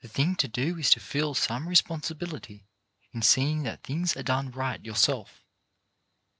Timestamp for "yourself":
4.83-5.45